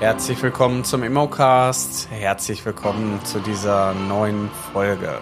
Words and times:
Herzlich 0.00 0.40
willkommen 0.44 0.84
zum 0.84 1.02
Immocast. 1.02 2.08
Herzlich 2.12 2.64
willkommen 2.64 3.18
zu 3.24 3.40
dieser 3.40 3.94
neuen 3.94 4.48
Folge. 4.72 5.18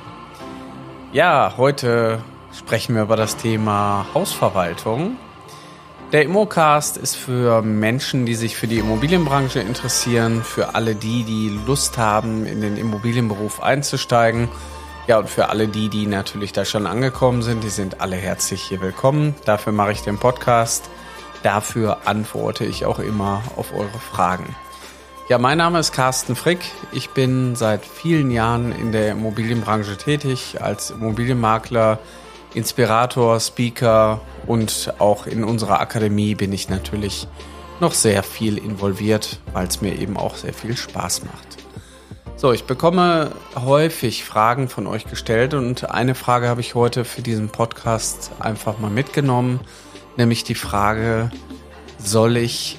Ja, 1.14 1.54
heute 1.56 2.22
sprechen 2.52 2.94
wir 2.94 3.04
über 3.04 3.16
das 3.16 3.38
Thema 3.38 4.04
Hausverwaltung. 4.12 5.16
Der 6.12 6.24
Immocast 6.24 6.98
ist 6.98 7.16
für 7.16 7.62
Menschen, 7.62 8.26
die 8.26 8.34
sich 8.34 8.54
für 8.54 8.66
die 8.66 8.78
Immobilienbranche 8.78 9.60
interessieren, 9.60 10.42
für 10.42 10.74
alle 10.74 10.94
die, 10.94 11.24
die 11.24 11.58
Lust 11.66 11.96
haben, 11.96 12.44
in 12.44 12.60
den 12.60 12.76
Immobilienberuf 12.76 13.62
einzusteigen. 13.62 14.48
Ja, 15.06 15.18
und 15.20 15.30
für 15.30 15.48
alle 15.48 15.68
die, 15.68 15.88
die 15.88 16.06
natürlich 16.06 16.52
da 16.52 16.66
schon 16.66 16.86
angekommen 16.86 17.40
sind, 17.40 17.64
die 17.64 17.70
sind 17.70 18.02
alle 18.02 18.16
herzlich 18.16 18.60
hier 18.60 18.82
willkommen. 18.82 19.36
Dafür 19.46 19.72
mache 19.72 19.92
ich 19.92 20.02
den 20.02 20.18
Podcast. 20.18 20.90
Dafür 21.42 22.06
antworte 22.06 22.66
ich 22.66 22.84
auch 22.84 22.98
immer 22.98 23.42
auf 23.56 23.72
eure 23.72 23.98
Fragen. 24.12 24.54
Ja, 25.28 25.38
mein 25.38 25.58
Name 25.58 25.80
ist 25.80 25.90
Carsten 25.90 26.36
Frick. 26.36 26.60
Ich 26.92 27.10
bin 27.10 27.56
seit 27.56 27.84
vielen 27.84 28.30
Jahren 28.30 28.70
in 28.70 28.92
der 28.92 29.10
Immobilienbranche 29.10 29.96
tätig 29.96 30.58
als 30.60 30.92
Immobilienmakler, 30.92 31.98
Inspirator, 32.54 33.40
Speaker 33.40 34.20
und 34.46 34.94
auch 35.00 35.26
in 35.26 35.42
unserer 35.42 35.80
Akademie 35.80 36.36
bin 36.36 36.52
ich 36.52 36.68
natürlich 36.68 37.26
noch 37.80 37.92
sehr 37.92 38.22
viel 38.22 38.56
involviert, 38.56 39.40
weil 39.52 39.66
es 39.66 39.80
mir 39.80 39.98
eben 39.98 40.16
auch 40.16 40.36
sehr 40.36 40.54
viel 40.54 40.76
Spaß 40.76 41.24
macht. 41.24 41.56
So, 42.36 42.52
ich 42.52 42.62
bekomme 42.62 43.32
häufig 43.56 44.24
Fragen 44.24 44.68
von 44.68 44.86
euch 44.86 45.06
gestellt 45.06 45.54
und 45.54 45.90
eine 45.90 46.14
Frage 46.14 46.48
habe 46.48 46.60
ich 46.60 46.76
heute 46.76 47.04
für 47.04 47.22
diesen 47.22 47.48
Podcast 47.48 48.30
einfach 48.38 48.78
mal 48.78 48.92
mitgenommen, 48.92 49.58
nämlich 50.16 50.44
die 50.44 50.54
Frage, 50.54 51.32
soll 51.98 52.36
ich 52.36 52.78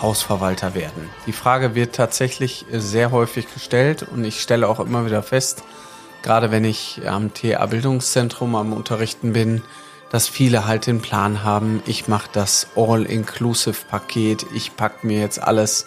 Hausverwalter 0.00 0.74
werden? 0.74 1.10
Die 1.26 1.32
Frage 1.32 1.74
wird 1.74 1.94
tatsächlich 1.94 2.64
sehr 2.70 3.10
häufig 3.10 3.52
gestellt 3.52 4.02
und 4.02 4.24
ich 4.24 4.40
stelle 4.40 4.68
auch 4.68 4.80
immer 4.80 5.04
wieder 5.04 5.22
fest, 5.22 5.64
gerade 6.22 6.50
wenn 6.50 6.64
ich 6.64 7.02
am 7.06 7.34
TA 7.34 7.66
Bildungszentrum 7.66 8.54
am 8.54 8.72
Unterrichten 8.72 9.32
bin, 9.32 9.62
dass 10.10 10.28
viele 10.28 10.66
halt 10.66 10.86
den 10.86 11.00
Plan 11.00 11.42
haben, 11.42 11.82
ich 11.86 12.06
mache 12.06 12.28
das 12.32 12.68
All-Inclusive-Paket, 12.76 14.46
ich 14.54 14.76
pack 14.76 15.04
mir 15.04 15.20
jetzt 15.20 15.42
alles 15.42 15.86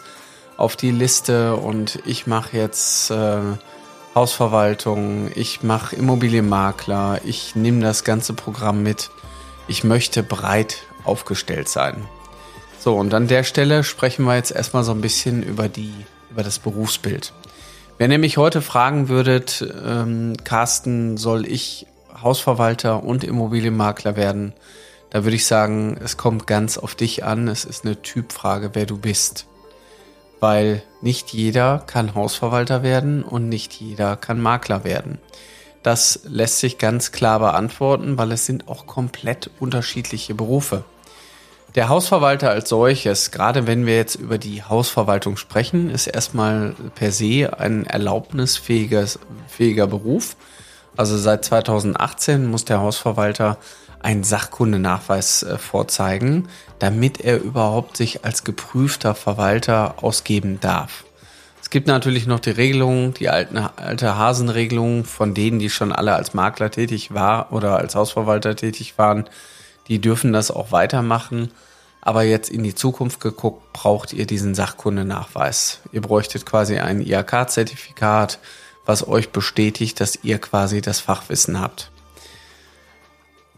auf 0.57 0.75
die 0.75 0.91
Liste 0.91 1.55
und 1.55 1.99
ich 2.05 2.27
mache 2.27 2.57
jetzt 2.57 3.11
äh, 3.11 3.39
Hausverwaltung, 4.15 5.29
ich 5.35 5.61
mache 5.61 5.95
Immobilienmakler, 5.95 7.19
ich 7.25 7.55
nehme 7.55 7.81
das 7.81 8.03
ganze 8.03 8.33
Programm 8.33 8.81
mit. 8.81 9.11
Ich 9.67 9.83
möchte 9.83 10.23
breit 10.23 10.83
aufgestellt 11.03 11.67
sein. 11.67 12.07
So, 12.86 12.94
und 12.94 13.16
an 13.16 13.28
der 13.28 13.44
Stelle 13.44 13.83
sprechen 13.83 14.25
wir 14.25 14.36
jetzt 14.36 14.52
erstmal 14.52 14.83
so 14.83 14.91
ein 14.91 15.02
bisschen 15.02 15.41
über 15.41 15.67
die, 15.67 15.91
über 16.30 16.44
das 16.44 16.59
Berufsbild. 16.59 17.33
Wenn 17.97 18.11
ihr 18.11 18.19
mich 18.19 18.38
heute 18.38 18.61
fragen 18.61 19.09
würdet, 19.09 19.67
ähm, 19.83 20.36
Carsten, 20.44 21.17
soll 21.17 21.47
ich 21.47 21.88
Hausverwalter 22.22 23.03
und 23.03 23.23
Immobilienmakler 23.23 24.16
werden? 24.16 24.53
Da 25.09 25.23
würde 25.23 25.36
ich 25.36 25.47
sagen, 25.47 25.97
es 26.00 26.16
kommt 26.17 26.45
ganz 26.45 26.78
auf 26.78 26.94
dich 26.94 27.23
an. 27.23 27.47
Es 27.47 27.66
ist 27.66 27.86
eine 27.86 28.03
Typfrage, 28.03 28.69
wer 28.73 28.86
du 28.86 29.00
bist. 29.00 29.47
Weil 30.39 30.83
nicht 31.02 31.33
jeder 31.33 31.80
kann 31.88 32.13
Hausverwalter 32.13 32.83
werden 32.83 33.23
und 33.23 33.50
nicht 33.50 33.73
jeder 33.73 34.16
kann 34.16 34.39
Makler 34.39 34.83
werden. 34.83 35.17
Das 35.81 36.19
lässt 36.25 36.59
sich 36.59 36.78
ganz 36.78 37.11
klar 37.11 37.39
beantworten, 37.39 38.19
weil 38.19 38.31
es 38.31 38.45
sind 38.45 38.67
auch 38.67 38.86
komplett 38.86 39.50
unterschiedliche 39.59 40.36
Berufe. 40.36 40.83
Der 41.73 41.89
Hausverwalter 41.89 42.52
als 42.52 42.69
solches, 42.69 43.31
gerade 43.31 43.67
wenn 43.67 43.85
wir 43.85 43.97
jetzt 43.97 44.16
über 44.16 44.38
die 44.38 44.63
Hausverwaltung 44.63 45.35
sprechen, 45.35 45.89
ist 45.89 46.07
erstmal 46.07 46.73
per 46.95 47.12
se 47.12 47.51
ein 47.57 47.85
erlaubnisfähiger 47.85 49.88
Beruf. 49.88 50.38
Also 50.95 51.17
seit 51.17 51.44
2018 51.44 52.45
muss 52.45 52.63
der 52.63 52.79
Hausverwalter 52.79 53.57
einen 54.06 54.23
Sachkundenachweis 54.23 55.44
äh, 55.44 55.57
vorzeigen, 55.57 56.47
damit 56.79 57.19
er 57.19 57.41
überhaupt 57.41 57.97
sich 57.97 58.23
als 58.23 58.44
geprüfter 58.44 59.16
Verwalter 59.16 59.95
ausgeben 60.03 60.59
darf. 60.62 61.03
Es 61.62 61.72
gibt 61.72 61.88
natürlich 61.88 62.28
noch 62.28 62.39
die 62.39 62.51
Regelungen, 62.51 63.16
die 63.16 63.29
alten, 63.29 63.57
alte 63.57 64.16
Hasenregelungen 64.16 65.03
von 65.03 65.34
denen, 65.34 65.57
die 65.57 65.72
schon 65.72 65.91
alle 65.91 66.13
als 66.13 66.35
Makler 66.35 66.69
tätig 66.69 67.16
war 67.16 67.51
oder 67.51 67.78
als 67.78 67.95
Hausverwalter 67.95 68.56
tätig 68.56 69.00
waren. 69.00 69.25
Die 69.88 70.00
dürfen 70.00 70.34
das 70.34 70.51
auch 70.51 70.72
weitermachen. 70.72 71.51
Aber 72.01 72.23
jetzt 72.23 72.50
in 72.50 72.63
die 72.63 72.75
Zukunft 72.75 73.19
geguckt, 73.19 73.73
braucht 73.73 74.13
ihr 74.13 74.28
diesen 74.28 74.53
Sachkundenachweis. 74.53 75.79
Ihr 75.91 76.01
bräuchtet 76.01 76.46
quasi 76.46 76.78
ein 76.78 77.01
IHK-Zertifikat, 77.01 78.40
was 78.85 79.07
euch 79.07 79.31
bestätigt, 79.31 80.00
dass 80.00 80.19
ihr 80.24 80.38
quasi 80.38 80.81
das 80.81 81.00
Fachwissen 81.00 81.59
habt. 81.59 81.91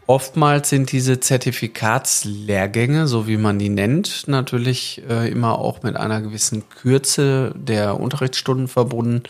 Oftmals 0.06 0.70
sind 0.70 0.90
diese 0.90 1.20
Zertifikatslehrgänge, 1.20 3.06
so 3.06 3.26
wie 3.26 3.36
man 3.36 3.58
die 3.58 3.68
nennt, 3.68 4.26
natürlich 4.26 5.02
äh, 5.06 5.30
immer 5.30 5.58
auch 5.58 5.82
mit 5.82 5.96
einer 5.96 6.22
gewissen 6.22 6.66
Kürze 6.70 7.52
der 7.54 8.00
Unterrichtsstunden 8.00 8.68
verbunden. 8.68 9.24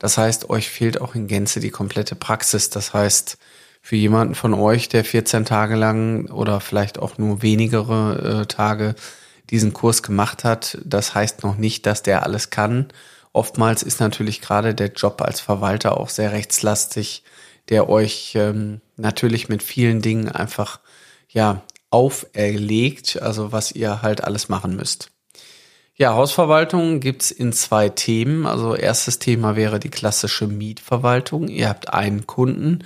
Das 0.00 0.18
heißt, 0.18 0.50
euch 0.50 0.68
fehlt 0.68 1.00
auch 1.00 1.14
in 1.14 1.28
Gänze 1.28 1.60
die 1.60 1.70
komplette 1.70 2.16
Praxis. 2.16 2.70
Das 2.70 2.92
heißt, 2.92 3.38
für 3.86 3.94
jemanden 3.94 4.34
von 4.34 4.52
euch, 4.52 4.88
der 4.88 5.04
14 5.04 5.44
Tage 5.44 5.76
lang 5.76 6.28
oder 6.32 6.58
vielleicht 6.58 6.98
auch 6.98 7.18
nur 7.18 7.42
wenigere 7.42 8.40
äh, 8.40 8.46
Tage 8.46 8.96
diesen 9.48 9.74
Kurs 9.74 10.02
gemacht 10.02 10.42
hat, 10.42 10.76
das 10.84 11.14
heißt 11.14 11.44
noch 11.44 11.56
nicht, 11.56 11.86
dass 11.86 12.02
der 12.02 12.24
alles 12.24 12.50
kann. 12.50 12.88
Oftmals 13.32 13.84
ist 13.84 14.00
natürlich 14.00 14.40
gerade 14.40 14.74
der 14.74 14.88
Job 14.88 15.22
als 15.22 15.38
Verwalter 15.38 16.00
auch 16.00 16.08
sehr 16.08 16.32
rechtslastig, 16.32 17.22
der 17.68 17.88
euch 17.88 18.32
ähm, 18.34 18.80
natürlich 18.96 19.48
mit 19.48 19.62
vielen 19.62 20.02
Dingen 20.02 20.30
einfach 20.30 20.80
ja 21.28 21.62
auferlegt, 21.90 23.22
also 23.22 23.52
was 23.52 23.70
ihr 23.70 24.02
halt 24.02 24.24
alles 24.24 24.48
machen 24.48 24.74
müsst. 24.74 25.12
Ja, 25.94 26.12
Hausverwaltung 26.14 26.98
gibt's 26.98 27.30
in 27.30 27.52
zwei 27.52 27.88
Themen. 27.88 28.46
Also 28.46 28.74
erstes 28.74 29.20
Thema 29.20 29.54
wäre 29.54 29.78
die 29.78 29.88
klassische 29.88 30.46
Mietverwaltung. 30.46 31.48
Ihr 31.48 31.68
habt 31.68 31.94
einen 31.94 32.26
Kunden, 32.26 32.80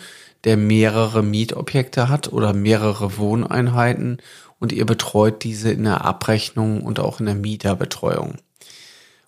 der 0.45 0.57
mehrere 0.57 1.23
Mietobjekte 1.23 2.09
hat 2.09 2.33
oder 2.33 2.53
mehrere 2.53 3.19
Wohneinheiten 3.19 4.19
und 4.59 4.73
ihr 4.73 4.87
betreut 4.87 5.43
diese 5.43 5.71
in 5.71 5.85
der 5.85 6.05
Abrechnung 6.05 6.83
und 6.83 7.01
auch 7.01 7.21
in 7.21 7.27
der 7.27 7.35
Mieterbetreuung. 7.35 8.37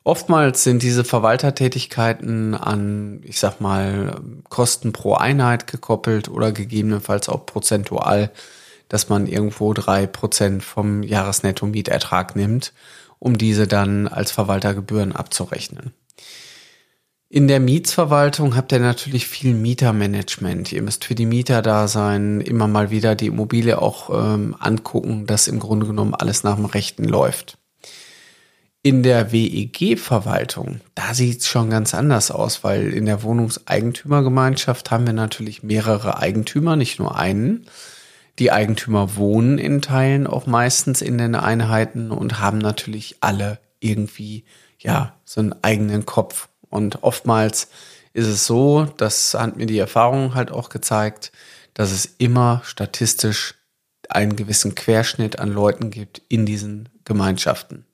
Oftmals 0.04 0.64
sind 0.64 0.82
diese 0.82 1.04
Verwaltertätigkeiten 1.04 2.54
an, 2.54 3.20
ich 3.24 3.38
sag 3.38 3.60
mal, 3.60 4.20
Kosten 4.48 4.92
pro 4.92 5.14
Einheit 5.14 5.68
gekoppelt 5.68 6.28
oder 6.28 6.50
gegebenenfalls 6.50 7.28
auch 7.28 7.46
prozentual, 7.46 8.32
dass 8.88 9.08
man 9.08 9.26
irgendwo 9.26 9.72
drei 9.72 10.06
Prozent 10.06 10.64
vom 10.64 11.04
Jahresnetto-Mietertrag 11.04 12.34
nimmt, 12.34 12.72
um 13.20 13.38
diese 13.38 13.68
dann 13.68 14.08
als 14.08 14.32
Verwaltergebühren 14.32 15.12
abzurechnen. 15.12 15.92
In 17.34 17.48
der 17.48 17.60
Mietsverwaltung 17.60 18.56
habt 18.56 18.72
ihr 18.72 18.78
natürlich 18.78 19.26
viel 19.26 19.54
Mietermanagement. 19.54 20.70
Ihr 20.70 20.82
müsst 20.82 21.06
für 21.06 21.14
die 21.14 21.24
Mieter 21.24 21.62
da 21.62 21.88
sein, 21.88 22.42
immer 22.42 22.68
mal 22.68 22.90
wieder 22.90 23.14
die 23.14 23.28
Immobilie 23.28 23.80
auch 23.80 24.10
ähm, 24.10 24.54
angucken, 24.58 25.26
dass 25.26 25.48
im 25.48 25.58
Grunde 25.58 25.86
genommen 25.86 26.12
alles 26.14 26.42
nach 26.42 26.56
dem 26.56 26.66
Rechten 26.66 27.04
läuft. 27.04 27.56
In 28.82 29.02
der 29.02 29.32
WEG-Verwaltung, 29.32 30.82
da 30.94 31.14
sieht 31.14 31.40
es 31.40 31.48
schon 31.48 31.70
ganz 31.70 31.94
anders 31.94 32.30
aus, 32.30 32.64
weil 32.64 32.92
in 32.92 33.06
der 33.06 33.22
Wohnungseigentümergemeinschaft 33.22 34.90
haben 34.90 35.06
wir 35.06 35.14
natürlich 35.14 35.62
mehrere 35.62 36.18
Eigentümer, 36.18 36.76
nicht 36.76 36.98
nur 36.98 37.16
einen. 37.16 37.64
Die 38.40 38.52
Eigentümer 38.52 39.16
wohnen 39.16 39.56
in 39.56 39.80
Teilen 39.80 40.26
auch 40.26 40.44
meistens 40.44 41.00
in 41.00 41.16
den 41.16 41.34
Einheiten 41.34 42.10
und 42.10 42.40
haben 42.40 42.58
natürlich 42.58 43.16
alle 43.20 43.58
irgendwie, 43.80 44.44
ja, 44.78 45.14
so 45.24 45.40
einen 45.40 45.54
eigenen 45.62 46.04
Kopf 46.04 46.50
und 46.72 47.02
oftmals 47.02 47.68
ist 48.14 48.26
es 48.26 48.46
so, 48.46 48.86
das 48.96 49.34
hat 49.34 49.56
mir 49.56 49.66
die 49.66 49.78
Erfahrung 49.78 50.34
halt 50.34 50.50
auch 50.50 50.70
gezeigt, 50.70 51.30
dass 51.74 51.92
es 51.92 52.06
immer 52.18 52.62
statistisch 52.64 53.54
einen 54.08 54.36
gewissen 54.36 54.74
Querschnitt 54.74 55.38
an 55.38 55.52
Leuten 55.52 55.90
gibt 55.90 56.22
in 56.28 56.46
diesen 56.46 56.88
Gemeinschaften. 57.04 57.84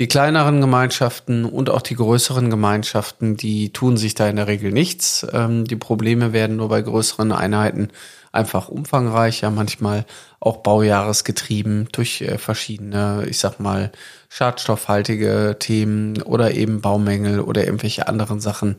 Die 0.00 0.08
kleineren 0.08 0.62
Gemeinschaften 0.62 1.44
und 1.44 1.68
auch 1.68 1.82
die 1.82 1.94
größeren 1.94 2.48
Gemeinschaften, 2.48 3.36
die 3.36 3.70
tun 3.70 3.98
sich 3.98 4.14
da 4.14 4.30
in 4.30 4.36
der 4.36 4.46
Regel 4.46 4.72
nichts. 4.72 5.26
Ähm, 5.30 5.66
die 5.66 5.76
Probleme 5.76 6.32
werden 6.32 6.56
nur 6.56 6.70
bei 6.70 6.80
größeren 6.80 7.32
Einheiten 7.32 7.90
einfach 8.32 8.70
umfangreicher, 8.70 9.50
manchmal 9.50 10.06
auch 10.40 10.62
baujahresgetrieben 10.62 11.88
durch 11.92 12.22
äh, 12.22 12.38
verschiedene, 12.38 13.26
ich 13.28 13.38
sag 13.38 13.60
mal, 13.60 13.92
schadstoffhaltige 14.30 15.56
Themen 15.58 16.22
oder 16.22 16.52
eben 16.52 16.80
Baumängel 16.80 17.40
oder 17.40 17.66
irgendwelche 17.66 18.08
anderen 18.08 18.40
Sachen 18.40 18.78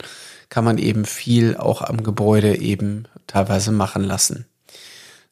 kann 0.50 0.66
man 0.66 0.80
eben 0.80 1.06
viel 1.06 1.56
auch 1.56 1.84
am 1.84 2.02
Gebäude 2.02 2.60
eben 2.60 3.04
teilweise 3.28 3.72
machen 3.72 4.04
lassen. 4.04 4.48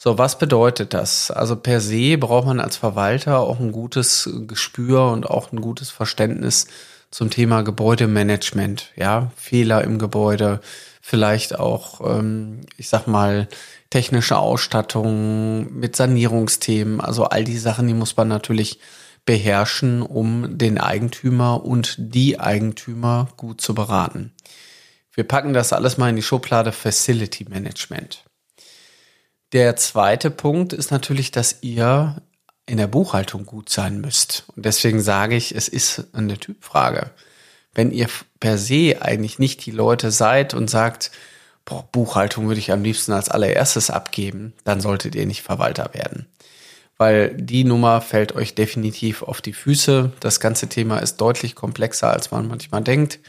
So, 0.02 0.18
was 0.18 0.38
bedeutet 0.38 0.94
das? 0.94 1.30
Also 1.30 1.58
per 1.58 1.82
se 1.82 2.18
braucht 2.18 2.48
man 2.48 2.62
als 2.62 2.78
Verwalter 2.78 3.40
auch 3.40 3.60
ein 3.60 3.74
gutes 3.74 4.30
Gespür 4.48 5.12
und 5.12 5.30
auch 5.30 5.52
ein 5.52 5.60
gutes 5.60 5.90
Verständnis 5.90 6.68
zum 7.12 7.30
Thema 7.30 7.64
Gebäudemanagement, 7.64 8.94
ja, 8.96 9.34
Fehler 9.36 9.84
im 9.84 10.00
Gebäude, 10.00 10.62
vielleicht 11.02 11.60
auch, 11.60 12.00
ähm, 12.18 12.62
ich 12.78 12.88
sag 12.88 13.08
mal, 13.08 13.50
technische 13.90 14.38
Ausstattung 14.38 15.74
mit 15.74 15.98
Sanierungsthemen, 15.98 17.02
also 17.02 17.26
all 17.26 17.44
die 17.44 17.58
Sachen, 17.58 17.88
die 17.88 17.94
muss 17.94 18.16
man 18.16 18.30
natürlich 18.30 18.80
beherrschen, 19.26 20.02
um 20.02 20.58
den 20.58 20.78
Eigentümer 20.78 21.66
und 21.66 21.96
die 21.98 22.40
Eigentümer 22.40 23.28
gut 23.36 23.60
zu 23.60 23.76
beraten. 23.76 24.32
Wir 25.14 25.26
packen 25.26 25.52
das 25.52 25.74
alles 25.74 25.98
mal 25.98 26.10
in 26.10 26.16
die 26.16 26.22
Schublade 26.22 26.72
Facility 26.72 27.48
Management. 27.50 28.24
Der 29.52 29.76
zweite 29.76 30.30
Punkt 30.30 30.74
ist 30.74 30.92
natürlich, 30.92 31.32
dass 31.32 31.58
ihr 31.62 32.22
in 32.68 32.78
der 32.78 32.88
Buchhaltung 32.88 33.46
gut 33.46 33.70
sein 33.70 34.00
müsst. 34.00 34.44
Und 34.56 34.66
deswegen 34.66 35.02
sage 35.02 35.36
ich, 35.36 35.56
es 35.56 35.68
ist 35.68 36.06
eine 36.14 36.38
Typfrage. 36.38 37.10
Wenn 37.74 37.92
ihr 37.92 38.08
per 38.40 38.60
se 38.60 38.98
eigentlich 39.02 39.40
nicht 39.40 39.66
die 39.66 39.72
Leute 39.72 40.12
seid 40.12 40.54
und 40.54 40.70
sagt, 40.70 41.12
boah, 41.66 41.88
Buchhaltung 41.92 42.48
würde 42.48 42.60
ich 42.60 42.72
am 42.72 42.84
liebsten 42.84 43.12
als 43.12 43.30
allererstes 43.30 43.90
abgeben, 43.90 44.54
dann 44.66 44.82
solltet 44.82 45.16
ihr 45.16 45.26
nicht 45.26 45.42
Verwalter 45.42 45.94
werden. 45.94 46.28
Weil 46.98 47.36
die 47.36 47.64
Nummer 47.64 48.02
fällt 48.02 48.36
euch 48.36 48.54
definitiv 48.54 49.24
auf 49.24 49.42
die 49.42 49.54
Füße. 49.54 50.12
Das 50.20 50.40
ganze 50.40 50.68
Thema 50.68 51.00
ist 51.00 51.18
deutlich 51.18 51.56
komplexer, 51.56 52.12
als 52.12 52.30
man 52.30 52.48
manchmal 52.48 52.84
denkt. 52.84 53.20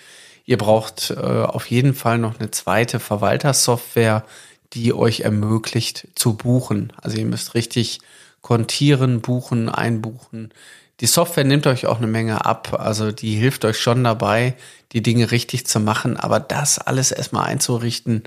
Ihr 0.45 0.59
braucht 0.59 1.13
äh, 1.13 1.15
auf 1.15 1.67
jeden 1.67 1.95
Fall 1.95 2.19
noch 2.19 2.41
eine 2.41 2.51
zweite 2.51 2.99
Verwaltersoftware, 2.99 4.25
die 4.73 4.93
euch 4.93 5.21
ermöglicht 5.21 6.09
zu 6.15 6.35
buchen. 6.35 6.93
Also 7.01 7.19
ihr 7.19 7.27
müsst 7.27 7.55
richtig 7.55 8.01
kontieren, 8.41 9.21
buchen, 9.21 9.69
einbuchen. 9.69 10.53
Die 11.01 11.07
Software 11.07 11.45
nimmt 11.45 11.67
euch 11.67 11.87
auch 11.87 11.99
eine 11.99 12.07
Menge 12.07 12.45
ab, 12.45 12.79
also 12.79 13.11
die 13.11 13.35
hilft 13.35 13.65
euch 13.65 13.79
schon 13.79 14.05
dabei, 14.05 14.55
die 14.93 15.03
Dinge 15.03 15.31
richtig 15.31 15.67
zu 15.67 15.81
machen, 15.81 16.19
aber 16.19 16.41
das 16.41 16.79
alles 16.79 17.11
erstmal 17.11 17.47
einzurichten, 17.47 18.25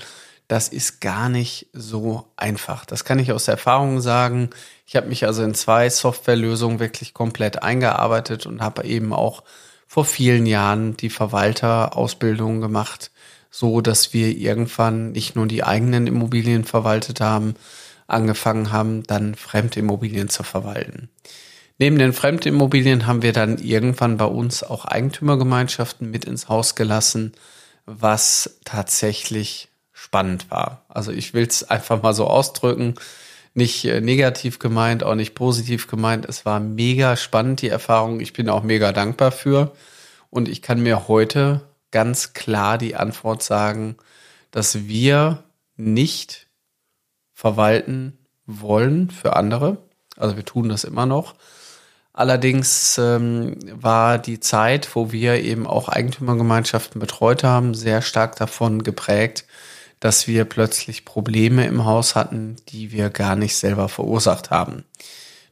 das 0.48 0.68
ist 0.70 1.00
gar 1.00 1.30
nicht 1.30 1.68
so 1.72 2.28
einfach. 2.36 2.86
Das 2.86 3.06
kann 3.06 3.20
ich 3.20 3.32
aus 3.32 3.48
Erfahrung 3.48 4.02
sagen. 4.02 4.50
Ich 4.86 4.96
habe 4.96 5.08
mich 5.08 5.26
also 5.26 5.44
in 5.44 5.56
zwei 5.56 5.90
Softwarelösungen 5.90 6.80
wirklich 6.80 7.14
komplett 7.14 7.64
eingearbeitet 7.64 8.46
und 8.46 8.62
habe 8.62 8.84
eben 8.84 9.14
auch 9.14 9.44
vor 9.88 10.06
vielen 10.06 10.46
Jahren 10.46 10.98
die 10.98 11.10
Verwalterausbildung 11.10 12.62
gemacht, 12.62 13.12
so 13.56 13.82
dass 13.82 14.14
wir 14.14 14.36
irgendwann 14.36 15.12
nicht 15.12 15.36
nur 15.36 15.46
die 15.46 15.64
eigenen 15.64 16.08
Immobilien 16.08 16.64
verwaltet 16.64 17.22
haben, 17.22 17.54
angefangen 18.08 18.72
haben, 18.72 19.04
dann 19.04 19.36
Fremdimmobilien 19.36 20.28
zu 20.28 20.42
verwalten. 20.42 21.10
Neben 21.78 22.00
den 22.00 22.14
Fremdimmobilien 22.14 23.06
haben 23.06 23.22
wir 23.22 23.32
dann 23.32 23.60
irgendwann 23.60 24.18
bei 24.18 24.26
uns 24.26 24.64
auch 24.64 24.86
Eigentümergemeinschaften 24.86 26.10
mit 26.10 26.26
ins 26.26 26.50
Haus 26.50 26.74
gelassen, 26.74 27.34
was 27.86 28.58
tatsächlich 28.66 29.70
spannend 29.92 30.50
war. 30.50 30.86
Also 30.90 31.12
ich 31.12 31.36
will 31.36 31.46
es 31.46 31.70
einfach 31.70 32.02
mal 32.02 32.16
so 32.16 32.26
ausdrücken, 32.26 32.96
nicht 33.54 33.86
äh, 33.86 34.02
negativ 34.02 34.58
gemeint, 34.58 35.04
auch 35.04 35.14
nicht 35.14 35.36
positiv 35.36 35.86
gemeint. 35.86 36.26
Es 36.26 36.44
war 36.44 36.60
mega 36.60 37.16
spannend, 37.18 37.62
die 37.62 37.70
Erfahrung. 37.70 38.20
Ich 38.20 38.34
bin 38.34 38.50
auch 38.50 38.64
mega 38.64 38.92
dankbar 38.92 39.32
für. 39.32 39.74
Und 40.32 40.50
ich 40.50 40.64
kann 40.64 40.82
mir 40.82 41.08
heute 41.08 41.62
ganz 41.94 42.34
klar 42.34 42.78
die 42.78 42.96
Antwort 42.98 43.42
sagen, 43.44 43.96
dass 44.52 44.88
wir 44.88 45.44
nicht 45.78 46.48
verwalten 47.34 48.18
wollen 48.46 49.10
für 49.10 49.36
andere. 49.38 49.78
Also 50.18 50.36
wir 50.36 50.44
tun 50.44 50.68
das 50.68 50.84
immer 50.84 51.06
noch. 51.06 51.36
Allerdings 52.12 52.98
ähm, 53.00 53.58
war 53.72 54.20
die 54.20 54.40
Zeit, 54.40 54.96
wo 54.96 55.12
wir 55.12 55.42
eben 55.42 55.66
auch 55.66 55.88
Eigentümergemeinschaften 55.88 57.00
betreut 57.00 57.44
haben, 57.44 57.74
sehr 57.74 58.02
stark 58.02 58.36
davon 58.36 58.84
geprägt, 58.84 59.46
dass 60.00 60.28
wir 60.28 60.46
plötzlich 60.46 61.06
Probleme 61.06 61.66
im 61.66 61.86
Haus 61.86 62.16
hatten, 62.16 62.58
die 62.70 62.92
wir 62.92 63.10
gar 63.10 63.36
nicht 63.36 63.56
selber 63.56 63.88
verursacht 63.88 64.52
haben. 64.52 64.84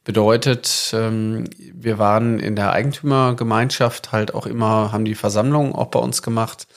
Bedeutet, 0.03 0.91
ähm, 0.93 1.45
wir 1.73 1.99
waren 1.99 2.39
in 2.39 2.55
der 2.55 2.71
Eigentümergemeinschaft 2.73 4.11
halt 4.11 4.33
auch 4.33 4.45
immer, 4.45 4.91
haben 4.91 5.05
die 5.05 5.15
Versammlungen 5.15 5.73
auch 5.73 5.87
bei 5.87 5.99
uns 5.99 6.21
gemacht 6.21 6.67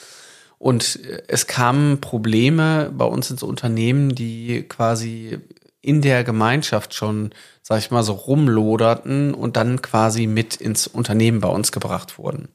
und 0.58 0.98
es 1.28 1.46
kamen 1.46 2.00
Probleme 2.00 2.90
bei 2.96 3.04
uns 3.04 3.30
ins 3.30 3.42
Unternehmen, 3.42 4.14
die 4.14 4.62
quasi 4.68 5.38
in 5.82 6.00
der 6.00 6.24
Gemeinschaft 6.24 6.94
schon, 6.94 7.34
sag 7.62 7.78
ich 7.78 7.90
mal, 7.90 8.02
so 8.02 8.14
rumloderten 8.14 9.34
und 9.34 9.56
dann 9.56 9.82
quasi 9.82 10.26
mit 10.26 10.56
ins 10.56 10.86
Unternehmen 10.86 11.40
bei 11.40 11.48
uns 11.48 11.72
gebracht 11.72 12.18
wurden. 12.18 12.48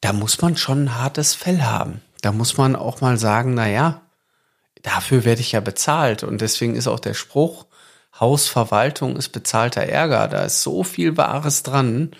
Da 0.00 0.12
muss 0.12 0.40
man 0.40 0.56
schon 0.56 0.84
ein 0.84 0.98
hartes 0.98 1.34
Fell 1.34 1.62
haben. 1.62 2.00
Da 2.22 2.32
muss 2.32 2.56
man 2.56 2.74
auch 2.74 3.00
mal 3.00 3.16
sagen, 3.16 3.54
na 3.54 3.68
ja, 3.68 4.00
dafür 4.82 5.24
werde 5.24 5.42
ich 5.42 5.52
ja 5.52 5.60
bezahlt. 5.60 6.24
Und 6.24 6.40
deswegen 6.40 6.74
ist 6.74 6.88
auch 6.88 7.00
der 7.00 7.14
Spruch, 7.14 7.66
Hausverwaltung 8.20 9.16
ist 9.16 9.30
bezahlter 9.30 9.82
Ärger. 9.82 10.28
Da 10.28 10.44
ist 10.44 10.62
so 10.62 10.84
viel 10.84 11.16
Wahres 11.16 11.62
dran. 11.62 12.12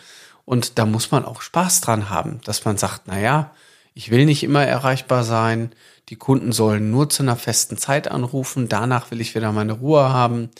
Und 0.44 0.78
da 0.78 0.86
muss 0.86 1.10
man 1.12 1.24
auch 1.24 1.42
Spaß 1.42 1.82
dran 1.82 2.10
haben, 2.10 2.40
dass 2.44 2.64
man 2.64 2.76
sagt, 2.76 3.02
na 3.06 3.20
ja, 3.20 3.52
ich 3.94 4.10
will 4.10 4.24
nicht 4.24 4.42
immer 4.42 4.64
erreichbar 4.64 5.22
sein. 5.24 5.72
Die 6.08 6.16
Kunden 6.16 6.52
sollen 6.52 6.90
nur 6.90 7.08
zu 7.08 7.22
einer 7.22 7.36
festen 7.36 7.76
Zeit 7.76 8.10
anrufen. 8.10 8.68
Danach 8.68 9.10
will 9.10 9.20
ich 9.20 9.34
wieder 9.34 9.52
meine 9.52 9.74
Ruhe 9.74 10.12
haben. 10.12 10.50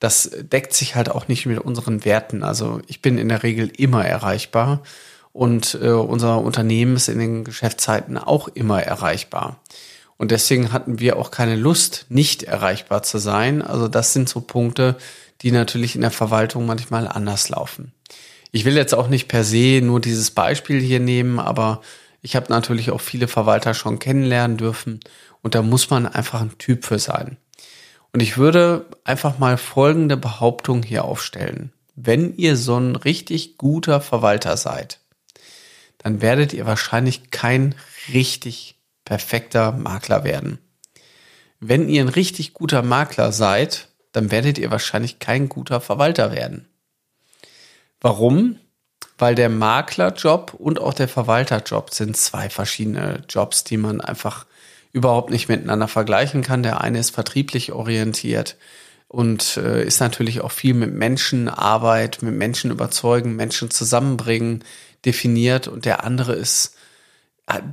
Das 0.00 0.30
deckt 0.40 0.72
sich 0.74 0.94
halt 0.94 1.10
auch 1.10 1.28
nicht 1.28 1.46
mit 1.46 1.58
unseren 1.58 2.04
Werten. 2.04 2.42
Also 2.42 2.80
ich 2.86 3.02
bin 3.02 3.18
in 3.18 3.28
der 3.28 3.42
Regel 3.42 3.68
immer 3.68 4.04
erreichbar 4.04 4.82
und 5.32 5.78
äh, 5.80 5.90
unser 5.90 6.40
Unternehmen 6.40 6.96
ist 6.96 7.08
in 7.08 7.18
den 7.18 7.44
Geschäftszeiten 7.44 8.18
auch 8.18 8.48
immer 8.48 8.82
erreichbar. 8.82 9.60
Und 10.18 10.32
deswegen 10.32 10.72
hatten 10.72 10.98
wir 10.98 11.16
auch 11.16 11.30
keine 11.30 11.56
Lust, 11.56 12.06
nicht 12.08 12.42
erreichbar 12.42 13.02
zu 13.02 13.18
sein. 13.18 13.62
Also 13.62 13.88
das 13.88 14.12
sind 14.12 14.28
so 14.28 14.40
Punkte, 14.40 14.96
die 15.40 15.52
natürlich 15.52 15.94
in 15.94 16.00
der 16.00 16.10
Verwaltung 16.10 16.66
manchmal 16.66 17.06
anders 17.08 17.48
laufen. 17.48 17.92
Ich 18.50 18.64
will 18.64 18.76
jetzt 18.76 18.94
auch 18.94 19.08
nicht 19.08 19.28
per 19.28 19.44
se 19.44 19.80
nur 19.82 20.00
dieses 20.00 20.32
Beispiel 20.32 20.80
hier 20.80 21.00
nehmen, 21.00 21.38
aber 21.38 21.80
ich 22.20 22.34
habe 22.34 22.46
natürlich 22.50 22.90
auch 22.90 23.00
viele 23.00 23.28
Verwalter 23.28 23.74
schon 23.74 24.00
kennenlernen 24.00 24.56
dürfen 24.56 25.00
und 25.42 25.54
da 25.54 25.62
muss 25.62 25.90
man 25.90 26.06
einfach 26.06 26.40
ein 26.40 26.58
Typ 26.58 26.84
für 26.84 26.98
sein. 26.98 27.36
Und 28.12 28.20
ich 28.20 28.38
würde 28.38 28.86
einfach 29.04 29.38
mal 29.38 29.58
folgende 29.58 30.16
Behauptung 30.16 30.82
hier 30.82 31.04
aufstellen. 31.04 31.72
Wenn 31.94 32.36
ihr 32.36 32.56
so 32.56 32.76
ein 32.76 32.96
richtig 32.96 33.58
guter 33.58 34.00
Verwalter 34.00 34.56
seid, 34.56 34.98
dann 35.98 36.22
werdet 36.22 36.52
ihr 36.52 36.64
wahrscheinlich 36.64 37.30
kein 37.30 37.74
richtig 38.12 38.77
perfekter 39.08 39.72
Makler 39.72 40.22
werden. 40.22 40.58
Wenn 41.60 41.88
ihr 41.88 42.02
ein 42.02 42.08
richtig 42.08 42.52
guter 42.52 42.82
Makler 42.82 43.32
seid, 43.32 43.88
dann 44.12 44.30
werdet 44.30 44.58
ihr 44.58 44.70
wahrscheinlich 44.70 45.18
kein 45.18 45.48
guter 45.48 45.80
Verwalter 45.80 46.32
werden. 46.32 46.68
Warum? 48.00 48.58
weil 49.18 49.34
der 49.34 49.48
Maklerjob 49.48 50.54
und 50.54 50.80
auch 50.80 50.94
der 50.94 51.08
Verwalterjob 51.08 51.92
sind 51.92 52.16
zwei 52.16 52.48
verschiedene 52.48 53.24
Jobs, 53.28 53.64
die 53.64 53.76
man 53.76 54.00
einfach 54.00 54.46
überhaupt 54.92 55.30
nicht 55.30 55.48
miteinander 55.48 55.88
vergleichen 55.88 56.42
kann. 56.42 56.62
Der 56.62 56.80
eine 56.80 57.00
ist 57.00 57.10
vertrieblich 57.10 57.72
orientiert 57.72 58.56
und 59.08 59.56
äh, 59.56 59.84
ist 59.84 60.00
natürlich 60.00 60.40
auch 60.40 60.52
viel 60.52 60.74
mit 60.74 60.94
Menschenarbeit, 60.94 62.22
mit 62.22 62.34
Menschen 62.34 62.70
überzeugen, 62.70 63.36
Menschen 63.36 63.70
zusammenbringen 63.70 64.64
definiert 65.04 65.66
und 65.68 65.84
der 65.84 66.04
andere 66.04 66.34
ist 66.34 66.76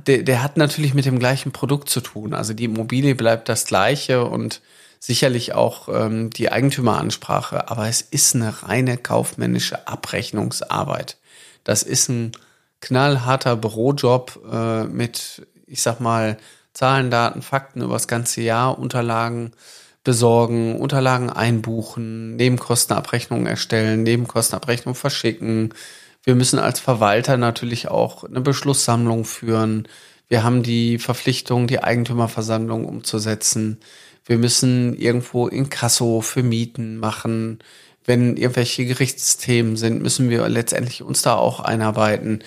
der, 0.06 0.22
der 0.22 0.42
hat 0.42 0.56
natürlich 0.56 0.94
mit 0.94 1.04
dem 1.04 1.18
gleichen 1.18 1.52
Produkt 1.52 1.88
zu 1.88 2.00
tun. 2.00 2.34
Also 2.34 2.54
die 2.54 2.64
Immobilie 2.64 3.14
bleibt 3.14 3.48
das 3.48 3.66
gleiche 3.66 4.24
und 4.24 4.60
sicherlich 4.98 5.54
auch 5.54 5.88
ähm, 5.88 6.30
die 6.30 6.50
Eigentümeransprache, 6.50 7.70
aber 7.70 7.86
es 7.88 8.00
ist 8.00 8.34
eine 8.34 8.62
reine 8.62 8.96
kaufmännische 8.96 9.86
Abrechnungsarbeit. 9.86 11.18
Das 11.64 11.82
ist 11.82 12.08
ein 12.08 12.32
knallharter 12.80 13.56
Bürojob 13.56 14.40
äh, 14.50 14.84
mit, 14.84 15.46
ich 15.66 15.82
sag 15.82 16.00
mal, 16.00 16.38
Zahlen, 16.72 17.10
Daten, 17.10 17.42
Fakten 17.42 17.82
über 17.82 17.94
das 17.94 18.08
ganze 18.08 18.42
Jahr, 18.42 18.78
Unterlagen 18.78 19.52
besorgen, 20.04 20.78
Unterlagen 20.78 21.30
einbuchen, 21.30 22.36
Nebenkostenabrechnungen 22.36 23.46
erstellen, 23.46 24.04
Nebenkostenabrechnung 24.04 24.94
verschicken. 24.94 25.74
Wir 26.26 26.34
müssen 26.34 26.58
als 26.58 26.78
Verwalter 26.78 27.38
natürlich 27.38 27.88
auch 27.88 28.24
eine 28.24 28.42
Beschlusssammlung 28.42 29.24
führen. 29.24 29.88
Wir 30.28 30.44
haben 30.44 30.62
die 30.62 30.98
Verpflichtung, 30.98 31.66
die 31.66 31.82
Eigentümerversammlung 31.82 32.84
umzusetzen. 32.84 33.78
Wir 34.26 34.36
müssen 34.36 34.94
irgendwo 34.98 35.48
in 35.48 35.70
Kasso 35.70 36.20
für 36.20 36.42
Mieten 36.42 36.98
machen 36.98 37.60
wenn 38.06 38.36
irgendwelche 38.36 38.86
Gerichtsthemen 38.86 39.76
sind, 39.76 40.00
müssen 40.00 40.30
wir 40.30 40.48
letztendlich 40.48 41.02
uns 41.02 41.22
da 41.22 41.34
auch 41.34 41.60
einarbeiten. 41.60 42.42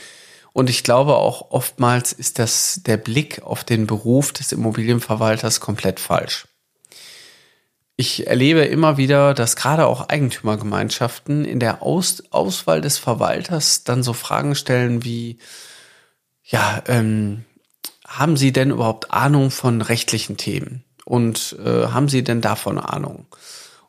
Und 0.53 0.69
ich 0.69 0.83
glaube 0.83 1.15
auch 1.15 1.51
oftmals 1.51 2.13
ist 2.13 2.39
das 2.39 2.81
der 2.85 2.97
Blick 2.97 3.43
auf 3.43 3.63
den 3.63 3.85
Beruf 3.85 4.31
des 4.31 4.51
Immobilienverwalters 4.51 5.59
komplett 5.59 5.99
falsch. 5.99 6.47
Ich 8.01 8.27
erlebe 8.27 8.61
immer 8.61 8.95
wieder, 8.95 9.33
dass 9.33 9.57
gerade 9.57 9.85
auch 9.85 10.07
Eigentümergemeinschaften 10.07 11.43
in 11.43 11.59
der 11.59 11.83
Aus 11.83 12.23
Auswahl 12.29 12.79
des 12.79 12.97
Verwalters 12.97 13.83
dann 13.83 14.03
so 14.03 14.13
Fragen 14.13 14.55
stellen 14.55 15.03
wie, 15.03 15.37
ja, 16.45 16.81
ähm, 16.87 17.43
haben 18.07 18.37
Sie 18.37 18.53
denn 18.53 18.71
überhaupt 18.71 19.11
Ahnung 19.11 19.51
von 19.51 19.81
rechtlichen 19.81 20.37
Themen? 20.37 20.85
Und 21.03 21.57
äh, 21.61 21.87
haben 21.87 22.07
Sie 22.07 22.23
denn 22.23 22.39
davon 22.39 22.79
Ahnung? 22.79 23.25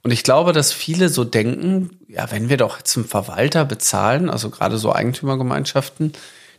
Und 0.02 0.10
ich 0.10 0.24
glaube, 0.24 0.52
dass 0.52 0.72
viele 0.72 1.08
so 1.08 1.22
denken, 1.22 2.00
ja, 2.08 2.32
wenn 2.32 2.48
wir 2.48 2.56
doch 2.56 2.78
jetzt 2.78 2.96
einen 2.96 3.06
Verwalter 3.06 3.64
bezahlen, 3.64 4.28
also 4.28 4.50
gerade 4.50 4.78
so 4.78 4.92
Eigentümergemeinschaften, 4.92 6.14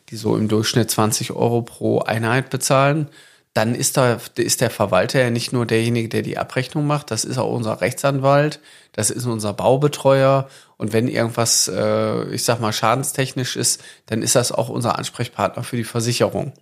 die 0.08 0.16
so 0.16 0.38
im 0.38 0.48
Durchschnitt 0.48 0.90
20 0.90 1.32
Euro 1.32 1.64
pro 1.64 2.00
Einheit 2.00 2.50
bezahlen, 2.50 3.10
dann 3.54 3.76
ist 3.76 3.98
da 3.98 4.18
ist 4.36 4.62
der 4.62 4.70
Verwalter 4.70 5.22
ja 5.22 5.30
nicht 5.30 5.52
nur 5.52 5.66
derjenige, 5.66 6.08
der 6.10 6.22
die 6.22 6.38
Abrechnung 6.38 6.88
macht, 6.88 7.12
das 7.12 7.26
ist 7.26 7.38
auch 7.38 7.52
unser 7.52 7.82
Rechtsanwalt, 7.82 8.62
das 8.94 9.10
ist 9.10 9.26
unser 9.26 9.54
Baubetreuer 9.54 10.48
und 10.78 10.94
wenn 10.94 11.08
irgendwas, 11.08 11.68
äh, 11.68 12.24
ich 12.34 12.44
sag 12.46 12.60
mal, 12.62 12.72
schadenstechnisch 12.74 13.58
ist, 13.58 13.84
dann 14.06 14.22
ist 14.22 14.36
das 14.36 14.52
auch 14.52 14.70
unser 14.70 14.98
Ansprechpartner 14.98 15.64
für 15.64 15.76
die 15.78 15.84
Versicherung. 15.84 16.54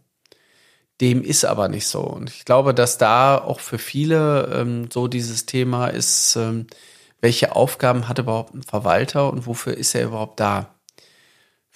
Dem 1.01 1.24
ist 1.24 1.46
aber 1.46 1.69
nicht 1.69 1.88
so 1.88 2.01
und 2.01 2.29
ich 2.29 2.43
glaube, 2.46 2.74
dass 2.74 2.98
da 2.98 3.38
auch 3.38 3.60
für 3.60 3.77
viele 3.77 4.50
ähm, 4.53 4.89
so 4.91 5.08
dieses 5.08 5.46
Thema 5.46 5.88
ist, 5.88 6.36
ähm, 6.36 6.67
welche 7.22 7.55
Aufgaben 7.55 8.08
hat 8.08 8.19
überhaupt 8.19 8.53
ein 8.55 8.63
Verwalter 8.63 9.31
und 9.31 9.46
wofür 9.46 9.75
ist 9.75 9.96
er 9.96 10.05
überhaupt 10.05 10.39
da? 10.39 10.78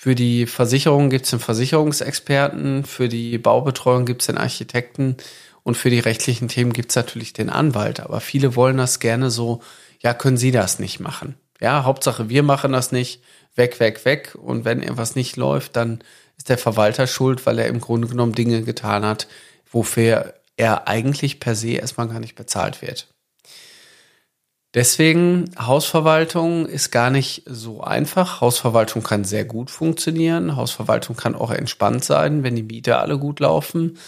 Für 0.03 0.15
die 0.15 0.47
Versicherung 0.47 1.09
gibt 1.09 1.27
es 1.27 1.31
einen 1.31 1.39
Versicherungsexperten, 1.39 2.83
für 2.83 3.07
die 3.07 3.37
Baubetreuung 3.37 4.03
gibt 4.05 4.21
es 4.21 4.25
den 4.25 4.37
Architekten 4.37 5.15
und 5.63 5.77
für 5.77 5.89
die 5.89 5.99
rechtlichen 5.99 6.49
Themen 6.49 6.73
gibt 6.73 6.89
es 6.89 6.97
natürlich 6.97 7.31
den 7.31 7.49
Anwalt. 7.49 8.01
Aber 8.01 8.19
viele 8.19 8.57
wollen 8.57 8.75
das 8.75 8.99
gerne 8.99 9.31
so, 9.31 9.61
ja, 10.01 10.13
können 10.13 10.35
Sie 10.35 10.51
das 10.51 10.77
nicht 10.77 10.99
machen? 10.99 11.35
Ja, 11.61 11.85
Hauptsache 11.85 12.27
wir 12.27 12.43
machen 12.43 12.73
das 12.73 12.91
nicht, 12.91 13.23
weg, 13.55 13.79
weg, 13.79 14.03
weg. 14.03 14.35
Und 14.35 14.65
wenn 14.65 14.81
irgendwas 14.81 15.15
nicht 15.15 15.37
läuft, 15.37 15.77
dann 15.77 16.03
ist 16.37 16.49
der 16.49 16.57
Verwalter 16.57 17.07
schuld, 17.07 17.45
weil 17.45 17.57
er 17.57 17.67
im 17.67 17.79
Grunde 17.79 18.09
genommen 18.09 18.35
Dinge 18.35 18.63
getan 18.63 19.05
hat, 19.05 19.29
wofür 19.71 20.33
er 20.57 20.89
eigentlich 20.89 21.39
per 21.39 21.55
se 21.55 21.75
erstmal 21.75 22.09
gar 22.09 22.19
nicht 22.19 22.35
bezahlt 22.35 22.81
wird. 22.81 23.12
Deswegen, 24.73 25.51
Hausverwaltung 25.59 26.65
ist 26.65 26.91
gar 26.91 27.11
nicht 27.11 27.43
so 27.45 27.81
einfach. 27.81 28.41
Hausverwaltung 28.41 29.03
kann 29.03 29.23
sehr 29.23 29.45
gut 29.45 29.69
funktionieren. 29.69 30.55
Hausverwaltung 30.55 31.15
kann 31.15 31.35
auch 31.35 31.51
entspannt 31.51 32.03
sein, 32.03 32.41
wenn 32.41 32.55
die 32.55 32.63
Mieter 32.63 32.99
alle 32.99 33.19
gut 33.19 33.39
laufen. 33.39 33.99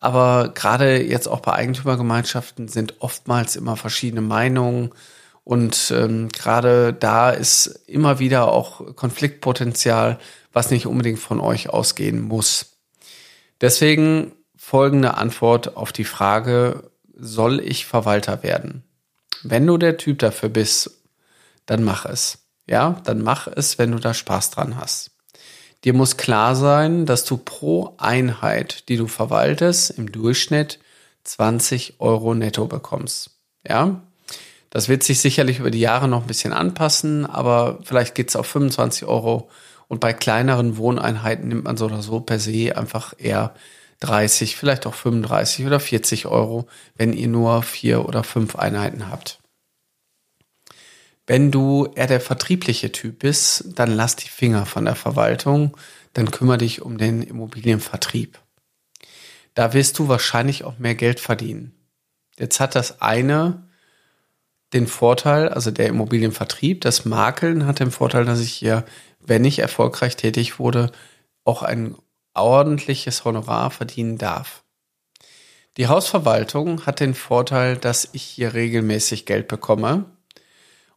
Aber 0.00 0.52
gerade 0.54 1.02
jetzt 1.02 1.26
auch 1.26 1.40
bei 1.40 1.52
Eigentümergemeinschaften 1.52 2.68
sind 2.68 2.94
oftmals 3.00 3.56
immer 3.56 3.76
verschiedene 3.76 4.22
Meinungen. 4.22 4.92
Und 5.44 5.92
ähm, 5.94 6.28
gerade 6.30 6.94
da 6.94 7.30
ist 7.30 7.66
immer 7.86 8.18
wieder 8.18 8.48
auch 8.48 8.96
Konfliktpotenzial, 8.96 10.18
was 10.52 10.70
nicht 10.70 10.86
unbedingt 10.86 11.18
von 11.18 11.40
euch 11.40 11.68
ausgehen 11.68 12.22
muss. 12.22 12.78
Deswegen 13.60 14.32
folgende 14.56 15.14
Antwort 15.14 15.76
auf 15.76 15.92
die 15.92 16.04
Frage, 16.04 16.90
soll 17.14 17.60
ich 17.60 17.86
Verwalter 17.86 18.42
werden? 18.42 18.82
Wenn 19.42 19.66
du 19.66 19.78
der 19.78 19.96
Typ 19.96 20.18
dafür 20.18 20.48
bist, 20.48 20.90
dann 21.66 21.84
mach 21.84 22.04
es. 22.04 22.38
Ja, 22.66 23.00
dann 23.04 23.22
mach 23.22 23.46
es, 23.46 23.78
wenn 23.78 23.92
du 23.92 23.98
da 23.98 24.14
Spaß 24.14 24.50
dran 24.50 24.76
hast. 24.76 25.10
Dir 25.84 25.92
muss 25.92 26.16
klar 26.16 26.56
sein, 26.56 27.06
dass 27.06 27.24
du 27.24 27.36
pro 27.36 27.94
Einheit, 27.98 28.88
die 28.88 28.96
du 28.96 29.06
verwaltest, 29.06 29.90
im 29.90 30.10
Durchschnitt 30.10 30.80
20 31.24 32.00
Euro 32.00 32.34
netto 32.34 32.66
bekommst. 32.66 33.30
Ja, 33.68 34.02
das 34.70 34.88
wird 34.88 35.04
sich 35.04 35.20
sicherlich 35.20 35.58
über 35.58 35.70
die 35.70 35.80
Jahre 35.80 36.08
noch 36.08 36.22
ein 36.22 36.26
bisschen 36.26 36.52
anpassen, 36.52 37.24
aber 37.24 37.78
vielleicht 37.84 38.14
geht 38.14 38.30
es 38.30 38.36
auf 38.36 38.46
25 38.46 39.06
Euro. 39.06 39.48
Und 39.88 40.00
bei 40.00 40.12
kleineren 40.12 40.76
Wohneinheiten 40.76 41.48
nimmt 41.48 41.64
man 41.64 41.76
so 41.76 41.86
oder 41.86 42.02
so 42.02 42.20
per 42.20 42.40
se 42.40 42.76
einfach 42.76 43.14
eher 43.18 43.54
30, 44.00 44.56
vielleicht 44.56 44.86
auch 44.86 44.94
35 44.94 45.66
oder 45.66 45.80
40 45.80 46.26
Euro, 46.26 46.66
wenn 46.96 47.12
ihr 47.12 47.28
nur 47.28 47.62
vier 47.62 48.06
oder 48.06 48.24
fünf 48.24 48.56
Einheiten 48.56 49.08
habt. 49.08 49.40
Wenn 51.26 51.50
du 51.50 51.86
eher 51.94 52.06
der 52.06 52.20
vertriebliche 52.20 52.92
Typ 52.92 53.20
bist, 53.20 53.78
dann 53.78 53.90
lass 53.90 54.16
die 54.16 54.28
Finger 54.28 54.64
von 54.64 54.84
der 54.84 54.94
Verwaltung, 54.94 55.76
dann 56.12 56.30
kümmere 56.30 56.58
dich 56.58 56.82
um 56.82 56.98
den 56.98 57.22
Immobilienvertrieb. 57.22 58.38
Da 59.54 59.72
wirst 59.72 59.98
du 59.98 60.08
wahrscheinlich 60.08 60.64
auch 60.64 60.78
mehr 60.78 60.94
Geld 60.94 61.18
verdienen. 61.18 61.74
Jetzt 62.38 62.60
hat 62.60 62.74
das 62.74 63.00
eine 63.00 63.66
den 64.72 64.86
Vorteil, 64.86 65.48
also 65.48 65.70
der 65.70 65.88
Immobilienvertrieb, 65.88 66.80
das 66.80 67.04
Makeln 67.04 67.66
hat 67.66 67.80
den 67.80 67.90
Vorteil, 67.90 68.24
dass 68.24 68.40
ich 68.40 68.52
hier, 68.52 68.84
wenn 69.20 69.44
ich 69.44 69.58
erfolgreich 69.58 70.16
tätig 70.16 70.58
wurde, 70.58 70.92
auch 71.44 71.62
ein 71.62 71.96
ordentliches 72.36 73.24
Honorar 73.24 73.70
verdienen 73.70 74.18
darf. 74.18 74.62
Die 75.76 75.88
Hausverwaltung 75.88 76.86
hat 76.86 77.00
den 77.00 77.14
Vorteil, 77.14 77.76
dass 77.76 78.08
ich 78.12 78.22
hier 78.22 78.54
regelmäßig 78.54 79.26
Geld 79.26 79.48
bekomme. 79.48 80.06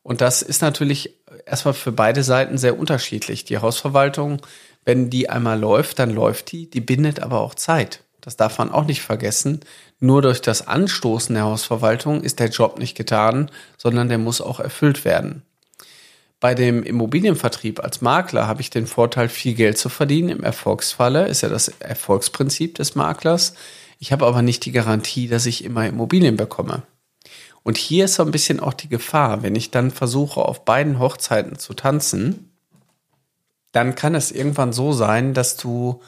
Und 0.03 0.22
das 0.22 0.41
ist 0.41 0.62
natürlich 0.62 1.15
erstmal 1.46 1.74
für 1.74 1.91
beide 1.91 2.24
Seiten 2.24 2.58
sehr 2.58 2.79
unterschiedlich. 2.79 3.43
Die 3.43 3.58
Hausverwaltung, 3.58 4.41
wenn 4.86 5.10
die 5.10 5.29
einmal 5.29 5.60
läuft, 5.60 6.00
dann 6.00 6.12
läuft 6.12 6.51
die, 6.51 6.69
die 6.69 6.81
bindet 6.81 7.19
aber 7.19 7.41
auch 7.41 7.55
Zeit. 7.55 8.03
Das 8.22 8.38
darf 8.38 8.58
man 8.58 8.72
auch 8.72 8.86
nicht 8.86 9.01
vergessen. 9.01 9.62
Nur 10.00 10.22
durch 10.22 10.41
das 10.41 10.67
Anstoßen 10.67 11.36
der 11.36 11.43
Hausverwaltung 11.43 12.24
ist 12.24 12.39
der 12.39 12.50
Job 12.50 12.79
nicht 12.79 12.96
getan, 12.96 13.51
sondern 13.77 14.10
der 14.10 14.17
muss 14.17 14.41
auch 14.41 14.60
erfüllt 14.60 15.05
werden. 15.05 15.43
Bei 16.39 16.55
dem 16.55 16.84
Immobilienvertrieb 16.84 17.84
als 17.84 18.01
Makler 18.01 18.48
habe 18.48 18.62
ich 18.62 18.69
den 18.69 18.88
Vorteil, 18.88 19.27
viel 19.27 19.55
Geld 19.55 19.77
zu 19.77 19.89
verdienen. 19.89 20.29
Im 20.29 20.43
Erfolgsfalle 20.43 21.27
ist 21.27 21.41
ja 21.41 21.50
das 21.50 21.67
Erfolgsprinzip 21.67 22.75
des 22.75 22.96
Maklers. 22.96 23.55
Ich 24.00 24.13
habe 24.13 24.25
aber 24.25 24.41
nicht 24.41 24.63
die 24.63 24.72
Garantie, 24.72 25.27
dass 25.27 25.46
ich 25.46 25.65
immer 25.65 25.86
Immobilien 25.86 26.38
bekomme. 26.38 26.84
Und 27.63 27.77
hier 27.77 28.05
ist 28.05 28.15
so 28.15 28.24
ein 28.24 28.31
bisschen 28.31 28.62
auch 28.62 28.74
die 28.74 28.88
Gefahr, 28.88 29.43
wenn 29.43 29.55
ich 29.55 29.69
dann 29.69 29.91
versuche, 29.91 30.41
auf 30.41 30.63
beiden 30.63 30.98
Hochzeiten 31.00 31.60
zu 31.60 31.74
tanzen, 31.74 32.51
dann 33.74 33.96
kann 33.96 34.15
es 34.15 34.31
irgendwann 34.31 34.72
so 34.72 34.93
sein, 34.93 35.34
dass 35.34 35.58
du 35.58 36.01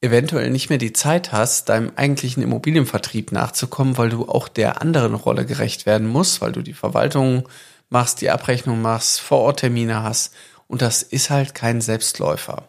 eventuell 0.00 0.50
nicht 0.50 0.70
mehr 0.70 0.78
die 0.78 0.94
Zeit 0.94 1.30
hast, 1.30 1.68
deinem 1.68 1.92
eigentlichen 1.94 2.42
Immobilienvertrieb 2.42 3.32
nachzukommen, 3.32 3.98
weil 3.98 4.08
du 4.08 4.26
auch 4.26 4.48
der 4.48 4.80
anderen 4.80 5.14
Rolle 5.14 5.44
gerecht 5.44 5.86
werden 5.86 6.08
musst, 6.08 6.40
weil 6.40 6.52
du 6.52 6.62
die 6.62 6.72
Verwaltung 6.72 7.48
machst, 7.92 8.20
die 8.20 8.30
Abrechnung 8.30 8.82
machst, 8.82 9.20
Vororttermine 9.20 10.02
hast. 10.02 10.34
Und 10.66 10.82
das 10.82 11.02
ist 11.02 11.30
halt 11.30 11.54
kein 11.54 11.80
Selbstläufer. 11.80 12.68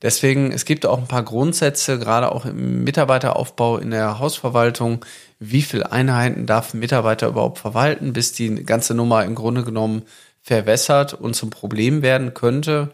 Deswegen, 0.00 0.52
es 0.52 0.64
gibt 0.64 0.86
auch 0.86 0.98
ein 0.98 1.08
paar 1.08 1.24
Grundsätze, 1.24 1.98
gerade 1.98 2.30
auch 2.30 2.44
im 2.44 2.84
Mitarbeiteraufbau 2.84 3.78
in 3.78 3.90
der 3.90 4.18
Hausverwaltung. 4.20 5.04
Wie 5.40 5.62
viele 5.62 5.90
Einheiten 5.90 6.46
darf 6.46 6.72
ein 6.72 6.80
Mitarbeiter 6.80 7.28
überhaupt 7.28 7.58
verwalten, 7.58 8.12
bis 8.12 8.32
die 8.32 8.64
ganze 8.64 8.94
Nummer 8.94 9.24
im 9.24 9.34
Grunde 9.34 9.64
genommen 9.64 10.02
verwässert 10.42 11.14
und 11.14 11.34
zum 11.34 11.50
Problem 11.50 12.02
werden 12.02 12.32
könnte? 12.34 12.90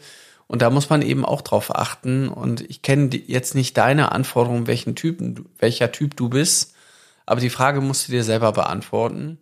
Und 0.47 0.63
da 0.63 0.71
muss 0.71 0.89
man 0.89 1.03
eben 1.03 1.25
auch 1.27 1.43
drauf 1.43 1.75
achten. 1.75 2.29
Und 2.29 2.63
ich 2.63 2.81
kenne 2.81 3.11
jetzt 3.27 3.55
nicht 3.55 3.77
deine 3.77 4.13
Anforderungen, 4.13 4.67
welchen 4.67 4.95
Typen, 4.95 5.47
welcher 5.59 5.93
Typ 5.93 6.17
du 6.17 6.31
bist. 6.31 6.75
Aber 7.27 7.41
die 7.41 7.51
Frage 7.51 7.81
musst 7.81 8.09
du 8.09 8.13
dir 8.13 8.25
selber 8.25 8.53
beantworten. 8.53 9.39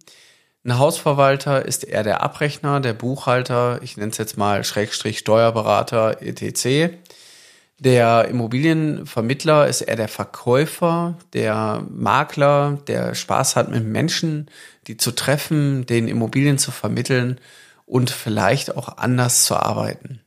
Ein 0.64 0.78
Hausverwalter 0.78 1.64
ist 1.64 1.82
eher 1.82 2.04
der 2.04 2.22
Abrechner, 2.22 2.78
der 2.78 2.92
Buchhalter, 2.92 3.80
ich 3.82 3.96
nenne 3.96 4.12
es 4.12 4.18
jetzt 4.18 4.38
mal 4.38 4.62
Schrägstrich 4.62 5.18
Steuerberater 5.18 6.22
etc. 6.22 6.94
Der 7.80 8.28
Immobilienvermittler 8.28 9.66
ist 9.66 9.80
eher 9.80 9.96
der 9.96 10.06
Verkäufer, 10.06 11.18
der 11.32 11.84
Makler, 11.90 12.78
der 12.86 13.16
Spaß 13.16 13.56
hat 13.56 13.70
mit 13.70 13.84
Menschen, 13.84 14.48
die 14.86 14.96
zu 14.96 15.10
treffen, 15.10 15.84
den 15.86 16.06
Immobilien 16.06 16.58
zu 16.58 16.70
vermitteln 16.70 17.40
und 17.84 18.10
vielleicht 18.10 18.76
auch 18.76 18.98
anders 18.98 19.44
zu 19.44 19.56
arbeiten. 19.56 20.20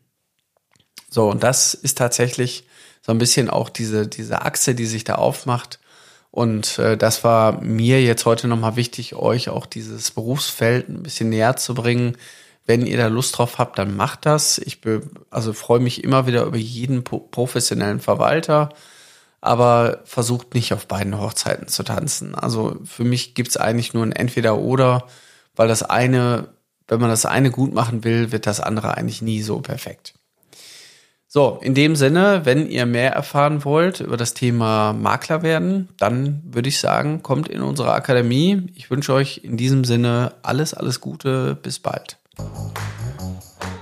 So, 1.10 1.30
und 1.30 1.44
das 1.44 1.74
ist 1.74 1.98
tatsächlich 1.98 2.68
so 3.01 3.13
ein 3.13 3.20
bisschen 3.20 3.50
auch 3.50 3.70
diese, 3.70 4.06
diese 4.06 4.42
Achse, 4.42 4.75
die 4.75 4.86
sich 4.86 5.06
da 5.06 5.15
aufmacht 5.15 5.80
und 6.36 6.80
äh, 6.80 6.98
das 6.98 7.24
war 7.24 7.62
mir 7.62 8.04
jetzt 8.04 8.25
heute 8.25 8.50
nochmal 8.50 8.75
wichtig, 8.75 9.15
euch 9.15 9.48
auch 9.48 9.65
dieses 9.65 10.12
Berufsfeld 10.12 10.89
ein 10.89 11.01
bisschen 11.01 11.30
näher 11.30 11.56
zu 11.56 11.74
bringen. 11.74 12.18
Wenn 12.65 12.86
ihr 12.86 12.98
da 12.98 13.08
Lust 13.08 13.38
drauf 13.38 13.58
habt, 13.58 13.80
dann 13.80 13.96
macht 13.96 14.25
das. 14.25 14.58
Ich 14.58 14.82
be 14.82 15.01
also 15.30 15.54
freue 15.54 15.80
mich 15.80 16.04
immer 16.04 16.27
wieder 16.27 16.44
über 16.44 16.58
jeden 16.58 17.06
professionellen 17.06 18.01
Verwalter, 18.01 18.70
aber 19.39 20.01
versucht 20.04 20.56
nicht 20.56 20.74
auf 20.74 20.88
beiden 20.88 21.18
Hochzeiten 21.18 21.70
zu 21.70 21.84
tanzen. 21.84 22.36
Also 22.36 22.82
für 22.84 23.06
mich 23.06 23.34
gibt's 23.36 23.56
eigentlich 23.56 23.94
nur 23.94 24.04
ein 24.04 24.12
Entweder-Oder, 24.12 25.08
weil 25.56 25.70
das 25.70 25.84
eine, 25.84 26.50
wenn 26.89 27.00
man 27.00 27.10
das 27.10 27.25
eine 27.25 27.50
gut 27.50 27.74
machen 27.74 28.04
will, 28.04 28.34
wird 28.34 28.46
das 28.46 28.60
andere 28.60 28.98
eigentlich 28.98 29.22
nie 29.22 29.42
so 29.42 29.62
perfekt. 29.62 30.15
So, 31.36 31.60
in 31.62 31.74
dem 31.74 31.98
Sinne, 31.98 32.46
wenn 32.46 32.70
ihr 32.70 32.86
mehr 32.86 33.12
erfahren 33.12 33.65
wollt 33.65 34.00
über 34.00 34.15
das 34.15 34.34
Thema 34.34 34.94
Makler 34.94 35.44
werden, 35.44 35.89
dann 35.98 36.42
würde 36.46 36.70
ich 36.70 36.80
sagen, 36.80 37.24
kommt 37.24 37.50
in 37.50 37.62
unsere 37.62 37.92
Akademie. 37.92 38.68
Ich 38.74 38.89
wünsche 38.89 39.12
euch 39.12 39.42
in 39.44 39.58
diesem 39.58 39.84
Sinne 39.84 40.32
alles, 40.44 40.74
alles 40.74 41.01
Gute. 41.01 41.58
Bis 41.62 41.80
bald. 41.80 42.15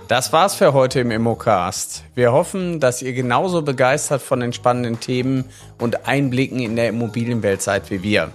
Das 0.07 0.33
war's 0.33 0.55
für 0.55 0.73
heute 0.73 1.01
im 1.01 1.11
Immocast. 1.11 2.03
Wir 2.15 2.31
hoffen, 2.31 2.79
dass 2.79 3.03
ihr 3.03 3.13
genauso 3.13 3.61
begeistert 3.61 4.23
von 4.23 4.39
den 4.39 4.51
spannenden 4.51 4.99
Themen 4.99 5.45
und 5.77 6.07
Einblicken 6.07 6.57
in 6.57 6.75
der 6.75 6.89
Immobilienwelt 6.89 7.61
seid 7.61 7.91
wie 7.91 8.01
wir. 8.01 8.31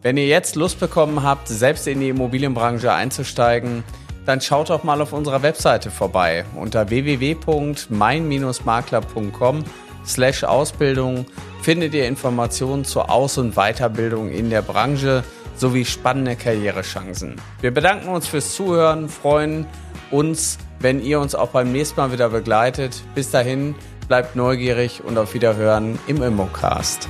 Wenn 0.00 0.16
ihr 0.16 0.28
jetzt 0.28 0.54
Lust 0.54 0.78
bekommen 0.78 1.24
habt, 1.24 1.48
selbst 1.48 1.88
in 1.88 1.98
die 1.98 2.10
Immobilienbranche 2.10 2.92
einzusteigen, 2.92 3.82
dann 4.26 4.40
schaut 4.40 4.70
doch 4.70 4.84
mal 4.84 5.00
auf 5.00 5.12
unserer 5.12 5.42
Webseite 5.42 5.90
vorbei 5.90 6.44
unter 6.56 6.88
www.mein-makler.com 6.88 9.64
slash 10.06 10.44
Ausbildung 10.44 11.26
findet 11.62 11.94
ihr 11.94 12.06
Informationen 12.06 12.84
zur 12.84 13.10
Aus- 13.10 13.38
und 13.38 13.54
Weiterbildung 13.54 14.30
in 14.30 14.50
der 14.50 14.62
Branche 14.62 15.24
sowie 15.56 15.84
spannende 15.84 16.36
Karrierechancen. 16.36 17.36
Wir 17.60 17.72
bedanken 17.72 18.08
uns 18.08 18.26
fürs 18.26 18.54
Zuhören, 18.54 19.08
freuen 19.08 19.66
uns, 20.10 20.58
wenn 20.80 21.02
ihr 21.02 21.20
uns 21.20 21.34
auch 21.34 21.48
beim 21.48 21.72
nächsten 21.72 22.00
Mal 22.00 22.12
wieder 22.12 22.28
begleitet. 22.28 23.02
Bis 23.14 23.30
dahin, 23.30 23.74
bleibt 24.08 24.36
neugierig 24.36 25.02
und 25.04 25.16
auf 25.16 25.34
Wiederhören 25.34 25.98
im 26.06 26.22
Immocast. 26.22 27.08